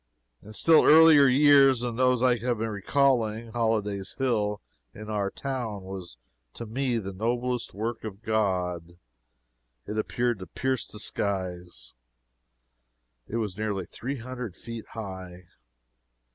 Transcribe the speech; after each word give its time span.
In 0.41 0.51
still 0.53 0.83
earlier 0.83 1.27
years 1.27 1.81
than 1.81 1.95
those 1.95 2.23
I 2.23 2.37
have 2.39 2.57
been 2.57 2.69
recalling, 2.69 3.51
Holliday's 3.51 4.13
Hill, 4.13 4.59
in 4.95 5.11
our 5.11 5.29
town, 5.29 5.83
was 5.83 6.17
to 6.55 6.65
me 6.65 6.97
the 6.97 7.13
noblest 7.13 7.75
work 7.75 8.03
of 8.03 8.23
God. 8.23 8.97
It 9.85 9.99
appeared 9.99 10.39
to 10.39 10.47
pierce 10.47 10.87
the 10.87 10.97
skies. 10.97 11.93
It 13.27 13.37
was 13.37 13.55
nearly 13.55 13.85
three 13.85 14.17
hundred 14.17 14.55
feet 14.55 14.87
high. 14.93 15.45